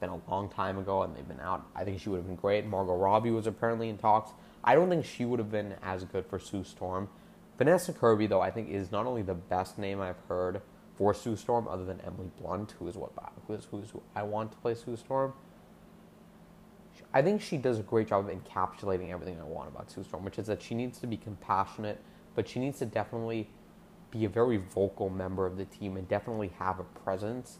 been 0.00 0.10
a 0.10 0.20
long 0.30 0.48
time 0.48 0.78
ago, 0.78 1.02
and 1.02 1.16
they've 1.16 1.26
been 1.26 1.40
out. 1.40 1.66
I 1.74 1.84
think 1.84 2.00
she 2.00 2.08
would 2.08 2.18
have 2.18 2.26
been 2.26 2.36
great. 2.36 2.66
Margot 2.66 2.96
Robbie 2.96 3.30
was 3.30 3.46
apparently 3.46 3.88
in 3.88 3.96
talks. 3.96 4.32
I 4.62 4.74
don't 4.74 4.88
think 4.88 5.04
she 5.04 5.24
would 5.24 5.38
have 5.38 5.50
been 5.50 5.74
as 5.82 6.04
good 6.04 6.26
for 6.26 6.38
Sue 6.38 6.64
Storm. 6.64 7.08
Vanessa 7.56 7.92
Kirby, 7.92 8.26
though, 8.26 8.40
I 8.40 8.50
think 8.50 8.68
is 8.68 8.90
not 8.90 9.06
only 9.06 9.22
the 9.22 9.34
best 9.34 9.78
name 9.78 10.00
I've 10.00 10.18
heard 10.28 10.60
for 10.96 11.14
Sue 11.14 11.36
Storm, 11.36 11.68
other 11.68 11.84
than 11.84 12.00
Emily 12.00 12.30
Blunt, 12.40 12.74
who 12.78 12.88
is 12.88 12.96
what 12.96 13.12
who 13.46 13.54
is 13.54 13.66
who's 13.70 13.90
who 13.90 14.02
I 14.14 14.22
want 14.22 14.52
to 14.52 14.58
play 14.58 14.74
Sue 14.74 14.96
Storm. 14.96 15.32
I 17.12 17.22
think 17.22 17.40
she 17.40 17.56
does 17.56 17.78
a 17.78 17.82
great 17.82 18.08
job 18.08 18.28
of 18.28 18.34
encapsulating 18.34 19.10
everything 19.10 19.40
I 19.40 19.44
want 19.44 19.68
about 19.68 19.90
Sue 19.90 20.02
Storm, 20.02 20.24
which 20.24 20.38
is 20.38 20.46
that 20.46 20.62
she 20.62 20.74
needs 20.74 20.98
to 21.00 21.06
be 21.06 21.16
compassionate, 21.16 22.00
but 22.34 22.48
she 22.48 22.58
needs 22.58 22.78
to 22.80 22.86
definitely 22.86 23.48
be 24.10 24.24
a 24.24 24.28
very 24.28 24.56
vocal 24.56 25.08
member 25.10 25.46
of 25.46 25.56
the 25.56 25.64
team 25.64 25.96
and 25.96 26.08
definitely 26.08 26.52
have 26.58 26.78
a 26.78 26.84
presence. 26.84 27.58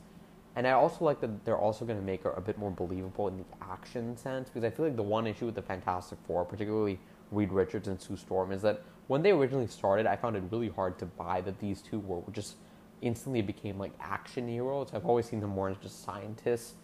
And 0.56 0.66
I 0.66 0.72
also 0.72 1.04
like 1.04 1.20
that 1.20 1.44
they're 1.44 1.58
also 1.58 1.84
going 1.84 1.98
to 1.98 2.04
make 2.04 2.22
her 2.22 2.30
a 2.32 2.40
bit 2.40 2.58
more 2.58 2.70
believable 2.70 3.26
in 3.26 3.38
the 3.38 3.44
action 3.60 4.16
sense 4.16 4.48
because 4.48 4.64
I 4.64 4.70
feel 4.70 4.86
like 4.86 4.96
the 4.96 5.02
one 5.02 5.26
issue 5.26 5.46
with 5.46 5.56
the 5.56 5.62
Fantastic 5.62 6.18
Four, 6.26 6.44
particularly 6.44 7.00
Reed 7.34 7.52
Richards 7.52 7.88
and 7.88 8.00
Sue 8.00 8.16
Storm, 8.16 8.52
is 8.52 8.62
that 8.62 8.82
when 9.06 9.22
they 9.22 9.32
originally 9.32 9.66
started, 9.66 10.06
I 10.06 10.16
found 10.16 10.36
it 10.36 10.42
really 10.50 10.68
hard 10.68 10.98
to 10.98 11.06
buy 11.06 11.40
that 11.42 11.58
these 11.58 11.82
two 11.82 12.00
were 12.00 12.22
just 12.32 12.56
instantly 13.02 13.42
became 13.42 13.78
like 13.78 13.92
action 14.00 14.48
heroes. 14.48 14.88
I've 14.94 15.04
always 15.04 15.26
seen 15.26 15.40
them 15.40 15.50
more 15.50 15.68
as 15.68 15.76
just 15.78 16.04
scientists 16.04 16.74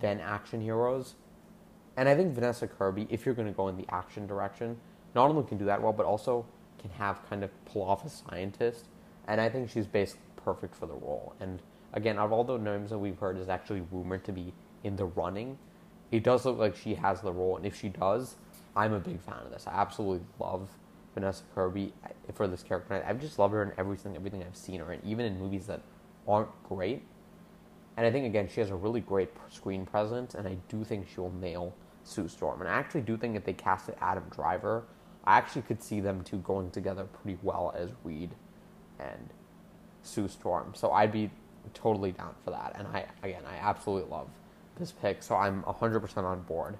than 0.00 0.20
action 0.20 0.60
heroes. 0.60 1.14
And 1.96 2.08
I 2.08 2.14
think 2.14 2.34
Vanessa 2.34 2.66
Kirby, 2.66 3.06
if 3.10 3.24
you're 3.24 3.34
going 3.34 3.48
to 3.48 3.54
go 3.54 3.68
in 3.68 3.76
the 3.76 3.86
action 3.88 4.26
direction, 4.26 4.76
not 5.14 5.30
only 5.30 5.44
can 5.44 5.58
do 5.58 5.64
that 5.66 5.82
well, 5.82 5.92
but 5.92 6.06
also 6.06 6.46
can 6.78 6.90
have 6.90 7.26
kind 7.28 7.42
of 7.42 7.50
pull 7.64 7.82
off 7.82 8.04
a 8.04 8.10
scientist. 8.10 8.86
And 9.28 9.40
I 9.40 9.48
think 9.48 9.70
she's 9.70 9.86
basically 9.86 10.22
perfect 10.36 10.74
for 10.74 10.86
the 10.86 10.94
role. 10.94 11.34
And 11.40 11.60
again, 11.92 12.18
out 12.18 12.26
of 12.26 12.32
all 12.32 12.44
the 12.44 12.58
names 12.58 12.90
that 12.90 12.98
we've 12.98 13.18
heard 13.18 13.38
is 13.38 13.48
actually 13.48 13.82
rumored 13.90 14.24
to 14.24 14.32
be 14.32 14.52
in 14.84 14.96
the 14.96 15.06
running, 15.06 15.58
it 16.10 16.22
does 16.22 16.44
look 16.44 16.58
like 16.58 16.76
she 16.76 16.94
has 16.94 17.22
the 17.22 17.32
role. 17.32 17.56
And 17.56 17.66
if 17.66 17.78
she 17.78 17.88
does, 17.88 18.36
I'm 18.76 18.92
a 18.92 19.00
big 19.00 19.20
fan 19.20 19.38
of 19.44 19.50
this. 19.50 19.66
I 19.66 19.72
absolutely 19.72 20.24
love 20.38 20.68
Vanessa 21.14 21.42
Kirby 21.54 21.92
eh, 22.04 22.08
for 22.34 22.46
this 22.46 22.62
character. 22.62 23.02
I've 23.06 23.20
just 23.20 23.38
loved 23.38 23.54
her 23.54 23.62
in 23.62 23.72
everything, 23.78 24.14
everything 24.14 24.44
I've 24.44 24.56
seen 24.56 24.80
her 24.80 24.92
in, 24.92 25.00
even 25.04 25.24
in 25.24 25.38
movies 25.38 25.66
that 25.66 25.80
aren't 26.28 26.50
great. 26.68 27.02
And 27.96 28.06
I 28.06 28.12
think 28.12 28.26
again, 28.26 28.48
she 28.52 28.60
has 28.60 28.70
a 28.70 28.74
really 28.74 29.00
great 29.00 29.30
screen 29.48 29.86
presence, 29.86 30.34
and 30.34 30.46
I 30.46 30.58
do 30.68 30.84
think 30.84 31.08
she 31.08 31.18
will 31.20 31.32
nail 31.32 31.74
Sue 32.04 32.28
Storm. 32.28 32.60
And 32.60 32.68
I 32.68 32.74
actually 32.74 33.00
do 33.00 33.16
think 33.16 33.34
if 33.34 33.44
they 33.44 33.54
casted 33.54 33.96
Adam 34.02 34.24
Driver, 34.30 34.84
I 35.24 35.38
actually 35.38 35.62
could 35.62 35.82
see 35.82 36.00
them 36.00 36.22
two 36.22 36.38
going 36.38 36.70
together 36.70 37.04
pretty 37.04 37.38
well 37.42 37.74
as 37.76 37.90
Reed 38.04 38.30
and 39.00 39.30
Sue 40.02 40.28
Storm. 40.28 40.72
So 40.74 40.92
I'd 40.92 41.12
be 41.12 41.30
totally 41.72 42.12
down 42.12 42.34
for 42.44 42.50
that. 42.50 42.76
And 42.78 42.86
I 42.88 43.06
again, 43.22 43.42
I 43.46 43.56
absolutely 43.56 44.10
love 44.10 44.28
this 44.78 44.92
pick. 44.92 45.22
So 45.22 45.34
I'm 45.34 45.62
100% 45.62 46.16
on 46.18 46.42
board 46.42 46.76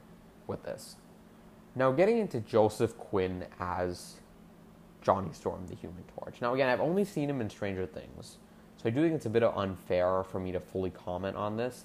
with 0.46 0.62
this. 0.62 0.96
Now 1.76 1.92
getting 1.92 2.18
into 2.18 2.40
Joseph 2.40 2.96
Quinn 2.96 3.44
as 3.60 4.14
Johnny 5.02 5.28
Storm, 5.32 5.66
the 5.68 5.76
Human 5.76 6.02
Torch. 6.18 6.40
Now 6.40 6.54
again, 6.54 6.68
I've 6.68 6.80
only 6.80 7.04
seen 7.04 7.30
him 7.30 7.40
in 7.40 7.50
Stranger 7.50 7.86
Things. 7.86 8.38
So 8.78 8.88
I 8.88 8.90
do 8.90 9.02
think 9.02 9.14
it's 9.14 9.26
a 9.26 9.30
bit 9.30 9.42
unfair 9.44 10.24
for 10.24 10.40
me 10.40 10.52
to 10.52 10.60
fully 10.60 10.90
comment 10.90 11.36
on 11.36 11.56
this. 11.56 11.84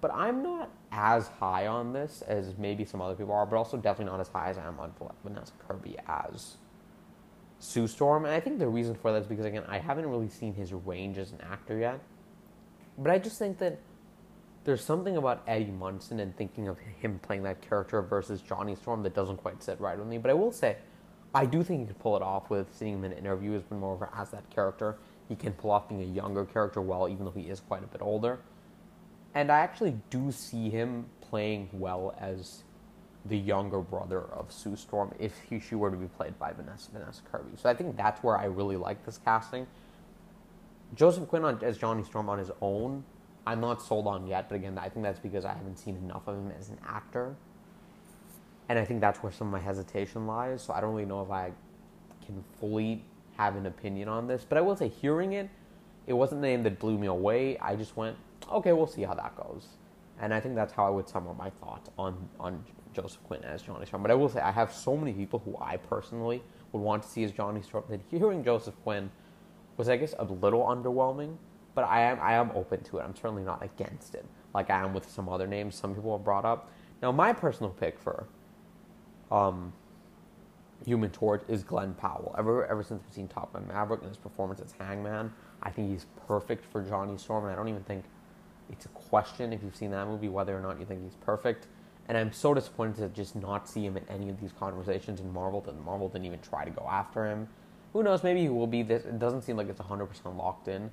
But 0.00 0.12
I'm 0.12 0.42
not 0.42 0.70
as 0.92 1.28
high 1.28 1.66
on 1.66 1.92
this 1.92 2.22
as 2.26 2.56
maybe 2.58 2.84
some 2.84 3.00
other 3.00 3.14
people 3.14 3.32
are, 3.32 3.46
but 3.46 3.56
also 3.56 3.76
definitely 3.76 4.12
not 4.12 4.20
as 4.20 4.28
high 4.28 4.48
as 4.48 4.58
I 4.58 4.66
am 4.66 4.80
on 4.80 4.92
Vanessa 5.24 5.52
Kirby 5.66 5.96
as 6.06 6.56
Sue 7.58 7.86
Storm. 7.86 8.24
And 8.24 8.34
I 8.34 8.40
think 8.40 8.58
the 8.58 8.68
reason 8.68 8.94
for 8.94 9.12
that 9.12 9.22
is 9.22 9.26
because, 9.26 9.44
again, 9.44 9.64
I 9.68 9.78
haven't 9.78 10.06
really 10.06 10.28
seen 10.28 10.54
his 10.54 10.72
range 10.72 11.18
as 11.18 11.32
an 11.32 11.40
actor 11.40 11.78
yet. 11.78 12.00
But 12.98 13.10
I 13.10 13.18
just 13.18 13.38
think 13.38 13.58
that 13.58 13.78
there's 14.66 14.84
something 14.84 15.16
about 15.16 15.42
Eddie 15.46 15.70
Munson 15.70 16.18
and 16.18 16.36
thinking 16.36 16.66
of 16.66 16.76
him 16.78 17.20
playing 17.20 17.44
that 17.44 17.62
character 17.62 18.02
versus 18.02 18.42
Johnny 18.42 18.74
Storm 18.74 19.04
that 19.04 19.14
doesn't 19.14 19.36
quite 19.36 19.62
sit 19.62 19.80
right 19.80 19.96
with 19.96 20.08
me. 20.08 20.18
But 20.18 20.32
I 20.32 20.34
will 20.34 20.50
say, 20.50 20.76
I 21.32 21.46
do 21.46 21.62
think 21.62 21.80
he 21.80 21.86
could 21.86 22.00
pull 22.00 22.16
it 22.16 22.22
off 22.22 22.50
with 22.50 22.66
seeing 22.74 22.94
him 22.94 23.04
in 23.04 23.12
interviews, 23.12 23.62
but 23.68 23.76
moreover 23.76 24.10
as 24.14 24.30
that 24.30 24.50
character. 24.50 24.96
He 25.28 25.36
can 25.36 25.52
pull 25.52 25.70
off 25.70 25.88
being 25.88 26.02
a 26.02 26.04
younger 26.04 26.44
character 26.44 26.80
well, 26.80 27.08
even 27.08 27.24
though 27.24 27.30
he 27.30 27.42
is 27.42 27.60
quite 27.60 27.84
a 27.84 27.86
bit 27.86 28.02
older. 28.02 28.40
And 29.34 29.52
I 29.52 29.60
actually 29.60 29.96
do 30.10 30.32
see 30.32 30.68
him 30.68 31.06
playing 31.20 31.68
well 31.72 32.16
as 32.18 32.64
the 33.24 33.38
younger 33.38 33.80
brother 33.80 34.22
of 34.22 34.52
Sue 34.52 34.74
Storm 34.74 35.14
if 35.20 35.32
he, 35.48 35.60
she 35.60 35.76
were 35.76 35.90
to 35.90 35.96
be 35.96 36.06
played 36.06 36.38
by 36.40 36.52
Vanessa, 36.52 36.90
Vanessa 36.92 37.22
Kirby. 37.30 37.56
So 37.56 37.68
I 37.68 37.74
think 37.74 37.96
that's 37.96 38.22
where 38.22 38.36
I 38.36 38.46
really 38.46 38.76
like 38.76 39.04
this 39.06 39.18
casting. 39.24 39.66
Joseph 40.94 41.28
Quinn 41.28 41.44
on, 41.44 41.62
as 41.62 41.78
Johnny 41.78 42.02
Storm 42.02 42.28
on 42.28 42.38
his 42.38 42.50
own, 42.60 43.04
I'm 43.46 43.60
not 43.60 43.80
sold 43.80 44.06
on 44.06 44.26
yet, 44.26 44.48
but 44.48 44.56
again, 44.56 44.76
I 44.76 44.88
think 44.88 45.04
that's 45.04 45.20
because 45.20 45.44
I 45.44 45.52
haven't 45.52 45.76
seen 45.76 45.96
enough 45.96 46.26
of 46.26 46.36
him 46.36 46.52
as 46.58 46.68
an 46.68 46.78
actor. 46.86 47.36
And 48.68 48.78
I 48.78 48.84
think 48.84 49.00
that's 49.00 49.22
where 49.22 49.30
some 49.30 49.46
of 49.46 49.52
my 49.52 49.60
hesitation 49.60 50.26
lies. 50.26 50.62
So 50.62 50.72
I 50.72 50.80
don't 50.80 50.90
really 50.90 51.04
know 51.04 51.22
if 51.22 51.30
I 51.30 51.52
can 52.24 52.42
fully 52.58 53.04
have 53.36 53.54
an 53.54 53.66
opinion 53.66 54.08
on 54.08 54.26
this. 54.26 54.44
But 54.48 54.58
I 54.58 54.60
will 54.60 54.74
say, 54.74 54.88
hearing 54.88 55.34
it, 55.34 55.48
it 56.06 56.14
wasn't 56.14 56.40
the 56.40 56.48
name 56.48 56.62
that 56.64 56.78
blew 56.78 56.98
me 56.98 57.06
away. 57.06 57.58
I 57.58 57.76
just 57.76 57.96
went, 57.96 58.16
okay, 58.50 58.72
we'll 58.72 58.86
see 58.88 59.02
how 59.02 59.14
that 59.14 59.36
goes. 59.36 59.66
And 60.20 60.34
I 60.34 60.40
think 60.40 60.54
that's 60.54 60.72
how 60.72 60.86
I 60.86 60.90
would 60.90 61.08
sum 61.08 61.28
up 61.28 61.36
my 61.36 61.50
thoughts 61.50 61.90
on, 61.98 62.28
on 62.40 62.64
Joseph 62.94 63.22
Quinn 63.24 63.44
as 63.44 63.62
Johnny 63.62 63.86
Storm. 63.86 64.02
But 64.02 64.10
I 64.10 64.14
will 64.14 64.28
say, 64.28 64.40
I 64.40 64.50
have 64.50 64.72
so 64.72 64.96
many 64.96 65.12
people 65.12 65.40
who 65.44 65.56
I 65.60 65.76
personally 65.76 66.42
would 66.72 66.80
want 66.80 67.02
to 67.02 67.08
see 67.08 67.22
as 67.22 67.32
Johnny 67.32 67.62
Storm 67.62 67.84
that 67.90 68.00
hearing 68.10 68.42
Joseph 68.42 68.74
Quinn 68.82 69.10
was, 69.76 69.88
I 69.88 69.96
guess, 69.96 70.14
a 70.18 70.24
little 70.24 70.62
underwhelming. 70.62 71.36
But 71.76 71.82
I 71.84 72.00
am, 72.00 72.18
I 72.22 72.32
am 72.32 72.50
open 72.54 72.82
to 72.84 72.98
it. 72.98 73.02
I'm 73.02 73.14
certainly 73.14 73.44
not 73.44 73.62
against 73.62 74.14
it, 74.14 74.24
like 74.54 74.70
I 74.70 74.82
am 74.82 74.94
with 74.94 75.08
some 75.08 75.28
other 75.28 75.46
names 75.46 75.76
some 75.76 75.94
people 75.94 76.16
have 76.16 76.24
brought 76.24 76.46
up. 76.46 76.70
Now, 77.02 77.12
my 77.12 77.34
personal 77.34 77.70
pick 77.70 77.98
for 77.98 78.26
um, 79.30 79.74
Human 80.86 81.10
Torch 81.10 81.42
is 81.48 81.62
Glen 81.62 81.92
Powell. 81.92 82.34
Ever 82.38 82.66
ever 82.66 82.82
since 82.82 83.02
I've 83.06 83.14
seen 83.14 83.28
Top 83.28 83.52
Gun 83.52 83.68
Maverick 83.68 84.00
and 84.00 84.08
his 84.08 84.16
performance 84.16 84.58
as 84.60 84.72
Hangman, 84.72 85.30
I 85.62 85.68
think 85.70 85.90
he's 85.90 86.06
perfect 86.26 86.64
for 86.64 86.82
Johnny 86.82 87.18
Storm. 87.18 87.44
And 87.44 87.52
I 87.52 87.56
don't 87.56 87.68
even 87.68 87.84
think 87.84 88.06
it's 88.70 88.86
a 88.86 88.88
question 88.88 89.52
if 89.52 89.62
you've 89.62 89.76
seen 89.76 89.90
that 89.90 90.06
movie 90.06 90.30
whether 90.30 90.56
or 90.56 90.62
not 90.62 90.80
you 90.80 90.86
think 90.86 91.04
he's 91.04 91.16
perfect. 91.16 91.66
And 92.08 92.16
I'm 92.16 92.32
so 92.32 92.54
disappointed 92.54 92.96
to 92.96 93.08
just 93.10 93.36
not 93.36 93.68
see 93.68 93.84
him 93.84 93.98
in 93.98 94.04
any 94.08 94.30
of 94.30 94.40
these 94.40 94.52
conversations 94.52 95.20
in 95.20 95.30
Marvel. 95.30 95.60
That 95.60 95.78
Marvel 95.84 96.08
didn't 96.08 96.24
even 96.24 96.40
try 96.40 96.64
to 96.64 96.70
go 96.70 96.88
after 96.90 97.26
him. 97.26 97.48
Who 97.92 98.02
knows? 98.02 98.22
Maybe 98.22 98.40
he 98.40 98.48
will 98.48 98.66
be 98.66 98.82
this. 98.82 99.04
It 99.04 99.18
doesn't 99.18 99.42
seem 99.42 99.58
like 99.58 99.68
it's 99.68 99.80
100% 99.80 100.08
locked 100.38 100.68
in. 100.68 100.90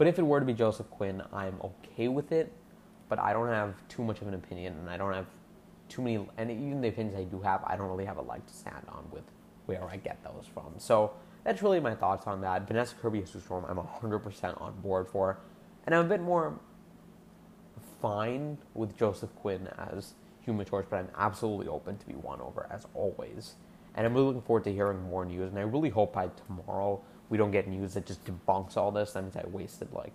But 0.00 0.06
if 0.06 0.18
it 0.18 0.22
were 0.22 0.40
to 0.40 0.46
be 0.46 0.54
Joseph 0.54 0.88
Quinn, 0.88 1.22
I'm 1.30 1.60
okay 1.62 2.08
with 2.08 2.32
it. 2.32 2.50
But 3.10 3.18
I 3.18 3.34
don't 3.34 3.48
have 3.48 3.86
too 3.88 4.02
much 4.02 4.22
of 4.22 4.28
an 4.28 4.32
opinion, 4.32 4.78
and 4.78 4.88
I 4.88 4.96
don't 4.96 5.12
have 5.12 5.26
too 5.90 6.00
many. 6.00 6.26
And 6.38 6.50
even 6.50 6.80
the 6.80 6.88
opinions 6.88 7.18
I 7.18 7.24
do 7.24 7.42
have, 7.42 7.62
I 7.64 7.76
don't 7.76 7.86
really 7.86 8.06
have 8.06 8.16
a 8.16 8.22
leg 8.22 8.46
to 8.46 8.54
stand 8.54 8.82
on 8.88 9.04
with 9.12 9.24
where 9.66 9.84
I 9.84 9.98
get 9.98 10.24
those 10.24 10.46
from. 10.54 10.72
So 10.78 11.12
that's 11.44 11.62
really 11.62 11.80
my 11.80 11.94
thoughts 11.94 12.26
on 12.26 12.40
that. 12.40 12.66
Vanessa 12.66 12.94
Kirby 12.94 13.22
as 13.24 13.42
Storm, 13.42 13.66
I'm 13.68 13.76
100% 13.76 14.62
on 14.62 14.80
board 14.80 15.06
for. 15.06 15.36
And 15.84 15.94
I'm 15.94 16.06
a 16.06 16.08
bit 16.08 16.22
more 16.22 16.58
fine 18.00 18.56
with 18.72 18.96
Joseph 18.96 19.34
Quinn 19.36 19.68
as 19.76 20.14
Human 20.46 20.64
Torch, 20.64 20.86
but 20.88 20.96
I'm 20.96 21.10
absolutely 21.18 21.68
open 21.68 21.98
to 21.98 22.06
be 22.06 22.14
won 22.14 22.40
over 22.40 22.66
as 22.70 22.86
always. 22.94 23.56
And 23.94 24.06
I'm 24.06 24.14
really 24.14 24.28
looking 24.28 24.40
forward 24.40 24.64
to 24.64 24.72
hearing 24.72 25.02
more 25.02 25.26
news. 25.26 25.50
And 25.50 25.58
I 25.58 25.62
really 25.62 25.90
hope 25.90 26.14
by 26.14 26.30
tomorrow 26.46 27.02
we 27.30 27.38
don't 27.38 27.52
get 27.52 27.66
news 27.66 27.94
that 27.94 28.04
just 28.04 28.24
debunks 28.24 28.76
all 28.76 28.90
this. 28.90 29.12
That 29.12 29.22
means 29.22 29.36
I 29.36 29.46
wasted 29.46 29.92
like 29.92 30.12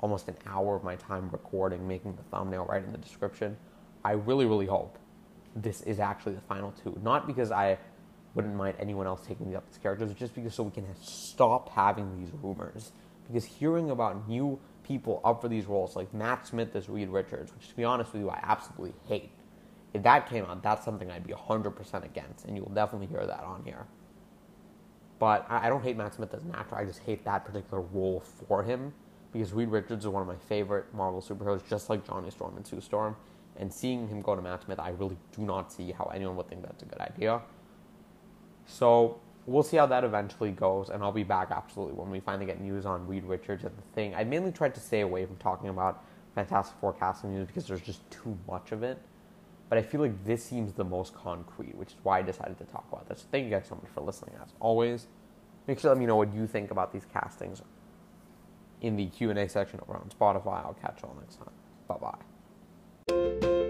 almost 0.00 0.26
an 0.28 0.36
hour 0.46 0.74
of 0.74 0.82
my 0.82 0.96
time 0.96 1.28
recording, 1.30 1.86
making 1.86 2.16
the 2.16 2.22
thumbnail 2.24 2.68
in 2.72 2.90
the 2.90 2.98
description. 2.98 3.56
I 4.04 4.12
really, 4.12 4.46
really 4.46 4.66
hope 4.66 4.98
this 5.54 5.82
is 5.82 6.00
actually 6.00 6.34
the 6.34 6.40
final 6.40 6.74
two. 6.82 6.98
Not 7.02 7.26
because 7.26 7.52
I 7.52 7.78
wouldn't 8.34 8.56
mind 8.56 8.76
anyone 8.80 9.06
else 9.06 9.24
taking 9.26 9.50
me 9.50 9.54
up 9.54 9.64
as 9.70 9.78
characters, 9.78 10.12
just 10.14 10.34
because 10.34 10.54
so 10.54 10.64
we 10.64 10.70
can 10.70 10.86
stop 11.00 11.68
having 11.68 12.18
these 12.18 12.32
rumors. 12.42 12.92
Because 13.26 13.44
hearing 13.44 13.90
about 13.90 14.26
new 14.28 14.58
people 14.82 15.20
up 15.24 15.40
for 15.42 15.48
these 15.48 15.66
roles, 15.66 15.94
like 15.94 16.12
Matt 16.12 16.46
Smith 16.46 16.74
as 16.74 16.88
Reed 16.88 17.08
Richards, 17.08 17.52
which 17.54 17.68
to 17.68 17.76
be 17.76 17.84
honest 17.84 18.12
with 18.12 18.22
you, 18.22 18.30
I 18.30 18.40
absolutely 18.42 18.94
hate. 19.06 19.30
If 19.92 20.02
that 20.04 20.28
came 20.28 20.44
out, 20.46 20.62
that's 20.62 20.84
something 20.84 21.10
I'd 21.10 21.26
be 21.26 21.34
100% 21.34 22.04
against, 22.04 22.46
and 22.46 22.56
you 22.56 22.62
will 22.62 22.72
definitely 22.72 23.06
hear 23.06 23.26
that 23.26 23.44
on 23.44 23.62
here. 23.64 23.86
But 25.22 25.46
I 25.48 25.68
don't 25.68 25.84
hate 25.84 25.96
Matt 25.96 26.14
Smith 26.14 26.34
as 26.34 26.42
an 26.42 26.52
actor, 26.52 26.74
I 26.74 26.84
just 26.84 26.98
hate 26.98 27.24
that 27.26 27.44
particular 27.44 27.80
role 27.80 28.18
for 28.18 28.64
him, 28.64 28.92
because 29.32 29.52
Reed 29.52 29.68
Richards 29.68 30.04
is 30.04 30.08
one 30.08 30.20
of 30.20 30.26
my 30.26 30.34
favorite 30.34 30.92
Marvel 30.92 31.22
superheroes, 31.22 31.64
just 31.68 31.88
like 31.88 32.04
Johnny 32.04 32.28
Storm 32.28 32.56
and 32.56 32.66
Sue 32.66 32.80
Storm. 32.80 33.14
And 33.56 33.72
seeing 33.72 34.08
him 34.08 34.20
go 34.20 34.34
to 34.34 34.42
Matt 34.42 34.64
Smith, 34.64 34.80
I 34.80 34.88
really 34.88 35.16
do 35.30 35.42
not 35.42 35.72
see 35.72 35.92
how 35.92 36.10
anyone 36.12 36.34
would 36.34 36.48
think 36.48 36.62
that's 36.62 36.82
a 36.82 36.86
good 36.86 36.98
idea. 36.98 37.40
So 38.66 39.20
we'll 39.46 39.62
see 39.62 39.76
how 39.76 39.86
that 39.86 40.02
eventually 40.02 40.50
goes, 40.50 40.90
and 40.90 41.04
I'll 41.04 41.12
be 41.12 41.22
back 41.22 41.52
absolutely 41.52 41.94
when 41.94 42.10
we 42.10 42.18
finally 42.18 42.46
get 42.46 42.60
news 42.60 42.84
on 42.84 43.06
Reed 43.06 43.22
Richards 43.22 43.62
and 43.62 43.76
the 43.78 43.94
thing. 43.94 44.16
I 44.16 44.24
mainly 44.24 44.50
tried 44.50 44.74
to 44.74 44.80
stay 44.80 45.02
away 45.02 45.24
from 45.24 45.36
talking 45.36 45.68
about 45.68 46.02
Fantastic 46.34 46.76
Four 46.80 46.94
casting 46.94 47.32
news 47.32 47.46
because 47.46 47.68
there's 47.68 47.80
just 47.80 48.00
too 48.10 48.36
much 48.48 48.72
of 48.72 48.82
it. 48.82 49.00
But 49.72 49.78
I 49.78 49.82
feel 49.84 50.02
like 50.02 50.22
this 50.26 50.44
seems 50.44 50.74
the 50.74 50.84
most 50.84 51.14
concrete, 51.14 51.74
which 51.74 51.92
is 51.92 51.96
why 52.02 52.18
I 52.18 52.22
decided 52.22 52.58
to 52.58 52.64
talk 52.64 52.84
about 52.92 53.08
this. 53.08 53.24
Thank 53.32 53.46
you 53.46 53.50
guys 53.50 53.64
so 53.66 53.74
much 53.74 53.90
for 53.94 54.02
listening. 54.02 54.34
As 54.42 54.52
always, 54.60 55.06
make 55.66 55.78
sure 55.78 55.88
to 55.88 55.94
let 55.94 55.98
me 55.98 56.04
know 56.04 56.16
what 56.16 56.34
you 56.34 56.46
think 56.46 56.70
about 56.70 56.92
these 56.92 57.06
castings 57.10 57.62
in 58.82 58.96
the 58.96 59.06
Q 59.06 59.30
and 59.30 59.38
A 59.38 59.48
section 59.48 59.80
over 59.80 59.94
on 59.94 60.10
Spotify. 60.10 60.62
I'll 60.62 60.76
catch 60.78 61.00
you 61.02 61.08
all 61.08 61.16
next 61.18 61.36
time. 61.36 61.54
Bye 61.88 61.96
bye. 63.48 63.60